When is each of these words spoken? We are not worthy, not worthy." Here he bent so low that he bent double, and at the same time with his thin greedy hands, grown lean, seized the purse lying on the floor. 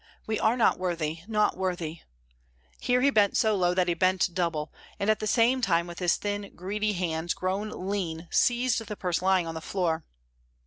We 0.25 0.39
are 0.39 0.57
not 0.57 0.79
worthy, 0.79 1.19
not 1.27 1.55
worthy." 1.57 2.01
Here 2.79 3.01
he 3.01 3.11
bent 3.11 3.37
so 3.37 3.55
low 3.55 3.75
that 3.75 3.87
he 3.87 3.93
bent 3.93 4.33
double, 4.33 4.73
and 4.99 5.11
at 5.11 5.19
the 5.19 5.27
same 5.27 5.61
time 5.61 5.85
with 5.85 5.99
his 5.99 6.15
thin 6.15 6.55
greedy 6.55 6.93
hands, 6.93 7.35
grown 7.35 7.69
lean, 7.87 8.27
seized 8.31 8.83
the 8.83 8.95
purse 8.97 9.21
lying 9.21 9.45
on 9.45 9.53
the 9.53 9.61
floor. 9.61 10.03